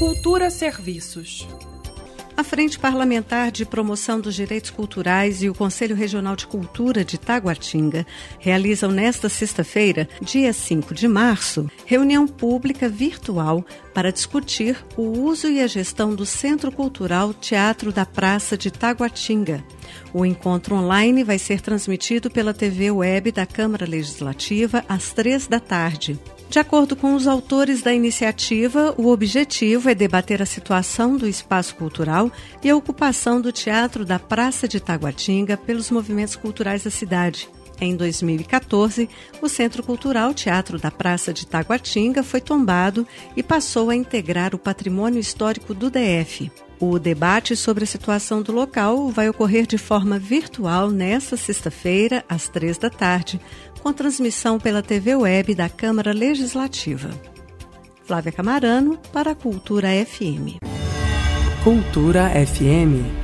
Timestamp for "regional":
5.94-6.34